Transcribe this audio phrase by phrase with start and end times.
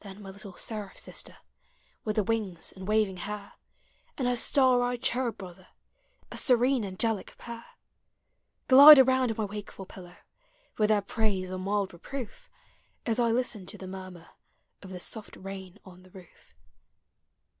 [0.00, 1.36] Then my little seraph sister,
[2.02, 5.02] With the wings and waving hair, Digitized by Google ABOUT CHILDREN And her star eyed
[5.24, 5.68] cherub brother—
[6.32, 7.64] A serene angelic pair!—
[8.66, 10.16] Glide around my wakeful pillow,
[10.76, 12.50] With their praise or mild reproof.
[13.06, 14.30] As I listen to the murmur
[14.82, 16.56] Of the soft rain on the roof.